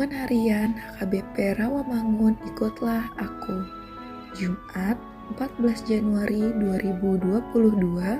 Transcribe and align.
Renungan 0.00 0.16
Harian 0.24 0.72
HKBP 0.96 1.60
Rawamangun 1.60 2.32
Ikutlah 2.48 3.12
Aku. 3.20 3.68
Jumat 4.32 4.96
14 5.36 5.76
Januari 5.84 6.40
2022 6.56 8.16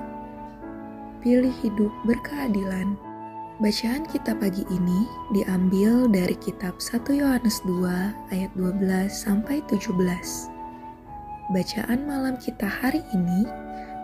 Pilih 1.25 1.55
hidup 1.65 1.89
berkeadilan. 2.05 2.93
Bacaan 3.57 4.05
kita 4.13 4.37
pagi 4.37 4.61
ini 4.69 5.09
diambil 5.33 6.05
dari 6.05 6.37
kitab 6.37 6.77
1 6.77 7.01
Yohanes 7.17 7.65
2 7.65 8.29
ayat 8.29 8.53
12 8.53 9.09
sampai 9.09 9.65
17 9.65 9.89
Bacaan 11.49 11.99
malam 12.05 12.37
kita 12.37 12.69
hari 12.69 13.01
ini 13.09 13.49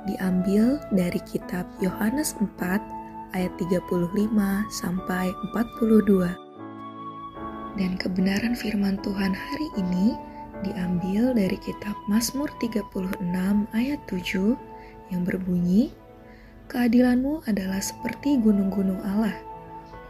diambil 0.09 0.81
dari 0.89 1.21
kitab 1.29 1.69
Yohanes 1.77 2.33
4 2.41 3.37
ayat 3.37 3.53
35 3.61 4.33
sampai 4.73 5.29
42 5.53 6.46
dan 7.77 7.95
kebenaran 7.95 8.57
firman 8.57 8.97
Tuhan 9.05 9.37
hari 9.37 9.69
ini 9.77 10.17
diambil 10.65 11.37
dari 11.37 11.55
kitab 11.61 11.93
Mazmur 12.09 12.49
36 12.57 13.21
ayat 13.77 14.01
7 14.09 14.57
yang 15.13 15.21
berbunyi, 15.23 15.93
Keadilanmu 16.67 17.47
adalah 17.47 17.79
seperti 17.79 18.35
gunung-gunung 18.43 18.99
Allah, 19.07 19.31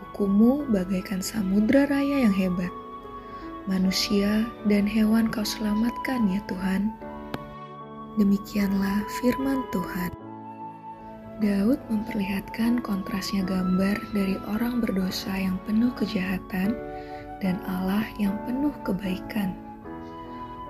hukummu 0.02 0.74
bagaikan 0.74 1.22
samudra 1.22 1.86
raya 1.86 2.26
yang 2.26 2.34
hebat. 2.34 2.74
Manusia 3.70 4.48
dan 4.66 4.88
hewan 4.90 5.30
kau 5.30 5.46
selamatkan 5.46 6.26
ya 6.32 6.42
Tuhan. 6.50 6.90
Demikianlah 8.18 9.06
firman 9.22 9.62
Tuhan. 9.70 10.10
Daud 11.38 11.78
memperlihatkan 11.94 12.82
kontrasnya 12.82 13.46
gambar 13.46 13.94
dari 14.18 14.42
orang 14.50 14.82
berdosa 14.82 15.30
yang 15.38 15.62
penuh 15.70 15.94
kejahatan 15.94 16.74
dan 17.42 17.62
Allah 17.70 18.04
yang 18.18 18.34
penuh 18.46 18.74
kebaikan. 18.82 19.54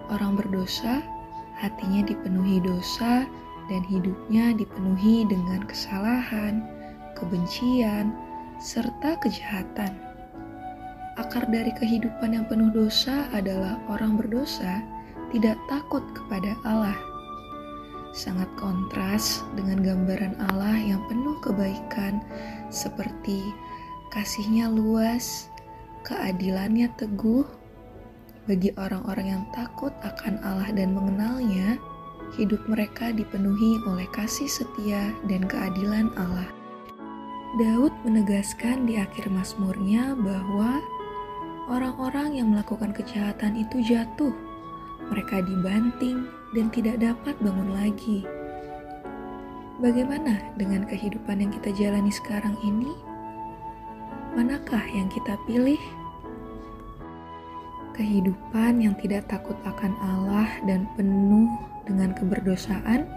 Orang 0.08 0.40
berdosa, 0.40 1.04
hatinya 1.60 2.04
dipenuhi 2.08 2.64
dosa 2.64 3.28
dan 3.68 3.84
hidupnya 3.84 4.56
dipenuhi 4.56 5.28
dengan 5.28 5.64
kesalahan, 5.68 6.64
kebencian, 7.20 8.16
serta 8.58 9.20
kejahatan. 9.20 9.92
Akar 11.18 11.50
dari 11.50 11.74
kehidupan 11.74 12.38
yang 12.38 12.46
penuh 12.46 12.70
dosa 12.70 13.26
adalah 13.34 13.82
orang 13.90 14.16
berdosa 14.16 14.86
tidak 15.34 15.58
takut 15.68 16.06
kepada 16.14 16.56
Allah. 16.64 16.96
Sangat 18.16 18.48
kontras 18.58 19.44
dengan 19.54 19.84
gambaran 19.84 20.40
Allah 20.54 20.78
yang 20.80 21.04
penuh 21.12 21.38
kebaikan, 21.44 22.24
seperti 22.72 23.52
kasihnya 24.10 24.72
luas, 24.72 25.52
keadilannya 26.08 26.88
teguh, 26.96 27.44
bagi 28.48 28.72
orang-orang 28.80 29.28
yang 29.28 29.44
takut 29.52 29.92
akan 30.08 30.40
Allah 30.40 30.72
dan 30.72 30.96
mengenalnya, 30.96 31.76
hidup 32.40 32.64
mereka 32.72 33.12
dipenuhi 33.12 33.84
oleh 33.84 34.08
kasih 34.16 34.48
setia 34.48 35.12
dan 35.28 35.44
keadilan 35.44 36.08
Allah. 36.16 36.48
Daud 37.60 37.92
menegaskan 38.08 38.88
di 38.88 38.96
akhir 38.96 39.28
Mazmurnya 39.28 40.16
bahwa 40.16 40.80
orang-orang 41.68 42.40
yang 42.40 42.56
melakukan 42.56 42.96
kejahatan 42.96 43.60
itu 43.60 43.84
jatuh, 43.84 44.32
mereka 45.12 45.44
dibanting 45.44 46.24
dan 46.56 46.72
tidak 46.72 47.04
dapat 47.04 47.36
bangun 47.44 47.76
lagi. 47.76 48.24
Bagaimana 49.84 50.56
dengan 50.56 50.88
kehidupan 50.88 51.44
yang 51.44 51.52
kita 51.52 51.70
jalani 51.76 52.10
sekarang 52.10 52.56
ini? 52.64 53.07
Manakah 54.38 54.86
yang 54.94 55.10
kita 55.10 55.34
pilih? 55.50 55.82
Kehidupan 57.98 58.86
yang 58.86 58.94
tidak 59.02 59.26
takut 59.26 59.58
akan 59.66 59.98
Allah 59.98 60.46
dan 60.70 60.86
penuh 60.94 61.50
dengan 61.90 62.14
keberdosaan, 62.14 63.10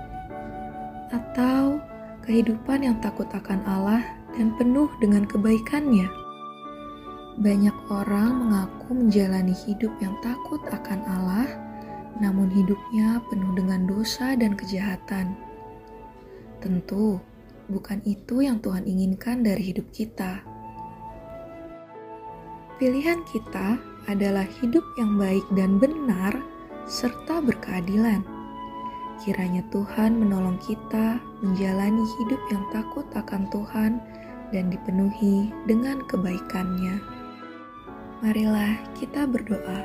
atau 1.12 1.76
kehidupan 2.24 2.88
yang 2.88 2.96
takut 3.04 3.28
akan 3.36 3.60
Allah 3.68 4.00
dan 4.32 4.56
penuh 4.56 4.88
dengan 4.96 5.28
kebaikannya? 5.28 6.08
Banyak 7.36 7.76
orang 7.92 8.40
mengaku 8.40 9.04
menjalani 9.04 9.52
hidup 9.68 9.92
yang 10.00 10.16
takut 10.24 10.64
akan 10.72 11.04
Allah, 11.04 11.52
namun 12.16 12.48
hidupnya 12.48 13.20
penuh 13.28 13.52
dengan 13.60 13.84
dosa 13.84 14.32
dan 14.40 14.56
kejahatan. 14.56 15.36
Tentu 16.64 17.20
bukan 17.68 18.00
itu 18.08 18.40
yang 18.40 18.56
Tuhan 18.64 18.88
inginkan 18.88 19.44
dari 19.44 19.68
hidup 19.68 19.84
kita. 19.92 20.49
Pilihan 22.80 23.20
kita 23.28 23.76
adalah 24.08 24.48
hidup 24.48 24.80
yang 24.96 25.20
baik 25.20 25.44
dan 25.52 25.76
benar, 25.76 26.32
serta 26.88 27.44
berkeadilan. 27.44 28.24
Kiranya 29.20 29.60
Tuhan 29.68 30.16
menolong 30.16 30.56
kita 30.64 31.20
menjalani 31.44 32.00
hidup 32.16 32.40
yang 32.48 32.64
takut 32.72 33.04
akan 33.12 33.44
Tuhan 33.52 34.00
dan 34.48 34.72
dipenuhi 34.72 35.52
dengan 35.68 36.00
kebaikannya. 36.08 37.04
Marilah 38.24 38.80
kita 38.96 39.28
berdoa. 39.28 39.80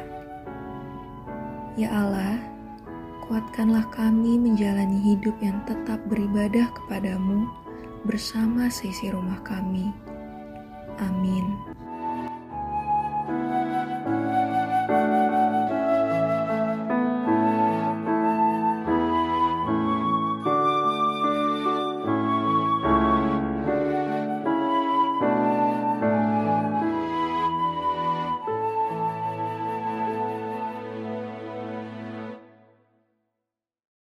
Ya 1.76 1.92
Allah, 1.92 2.40
kuatkanlah 3.28 3.92
kami 3.92 4.40
menjalani 4.40 5.04
hidup 5.04 5.36
yang 5.44 5.60
tetap 5.68 6.00
beribadah 6.08 6.72
kepadamu 6.72 7.44
bersama 8.08 8.72
seisi 8.72 9.12
rumah 9.12 9.44
kami. 9.44 9.92
Amin. 11.04 11.75